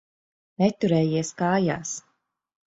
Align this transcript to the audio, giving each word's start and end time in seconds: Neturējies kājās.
Neturējies 0.63 1.31
kājās. 1.43 1.93